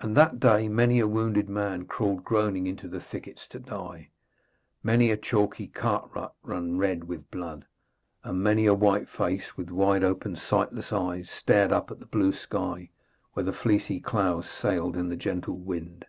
And 0.00 0.14
that 0.18 0.38
day 0.38 0.68
many 0.68 0.98
a 1.00 1.06
wounded 1.08 1.48
man 1.48 1.86
crawled 1.86 2.22
groaning 2.24 2.66
into 2.66 2.88
the 2.88 3.00
thickets 3.00 3.48
to 3.48 3.58
die, 3.58 4.10
many 4.82 5.10
a 5.10 5.16
chalky 5.16 5.66
cart 5.68 6.10
rut 6.14 6.34
ran 6.42 6.76
red 6.76 7.04
with 7.04 7.30
blood, 7.30 7.64
and 8.22 8.42
many 8.44 8.66
a 8.66 8.74
white 8.74 9.08
face, 9.08 9.56
with 9.56 9.70
wide 9.70 10.04
open, 10.04 10.36
sightless 10.36 10.92
eyes, 10.92 11.30
stared 11.30 11.72
up 11.72 11.90
at 11.90 12.00
the 12.00 12.04
blue 12.04 12.34
sky, 12.34 12.90
where 13.32 13.44
the 13.44 13.52
fleecy 13.54 13.98
clouds 13.98 14.46
sailed 14.50 14.94
in 14.94 15.08
the 15.08 15.16
gentle 15.16 15.56
wind. 15.56 16.04